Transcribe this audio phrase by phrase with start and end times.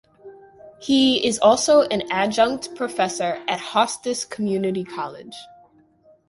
[0.81, 5.35] He is also an adjunct professor at Hostos Community College.